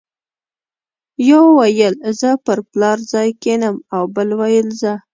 یو 1.29 1.43
ویل 1.57 1.95
زه 2.19 2.29
پر 2.45 2.57
پلار 2.69 2.97
ځای 3.11 3.29
کېنم 3.43 3.75
او 3.95 4.03
بل 4.15 4.29
ویل 4.39 4.67
زه. 4.81 4.93